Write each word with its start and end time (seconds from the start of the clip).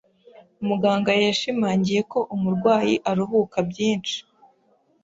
Muganga 0.67 1.11
yashimangiye 1.25 2.01
ko 2.11 2.19
umurwayi 2.35 2.95
aruhuka 3.09 3.57
byinshi. 3.69 4.17